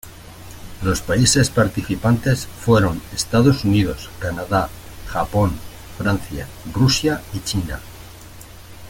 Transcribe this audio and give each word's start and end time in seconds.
Los 0.81 0.99
países 0.99 1.51
participantes 1.51 2.47
fueron 2.47 2.99
Estados 3.13 3.63
Unidos, 3.65 4.09
Canadá, 4.17 4.67
Japón, 5.07 5.51
Francia, 5.95 6.47
Rusia 6.73 7.21
y 7.33 7.39
China. 7.41 7.79